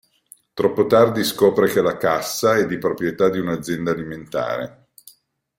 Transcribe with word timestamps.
Troppo 0.55 0.87
tardi 0.87 1.23
scopre 1.23 1.67
che 1.69 1.79
la 1.79 1.95
cassa 1.95 2.55
è 2.55 2.65
di 2.65 2.79
proprietà 2.79 3.29
di 3.29 3.37
un'azienda 3.37 3.91
alimentare. 3.91 4.87